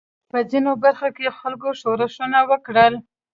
په 0.31 0.37
ځینو 0.49 0.71
برخو 0.83 1.09
کې 1.17 1.35
خلکو 1.39 1.69
ښورښونه 1.79 2.39
وکړل. 2.49 2.93